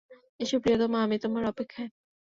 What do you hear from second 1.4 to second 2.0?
অপেক্ষায়।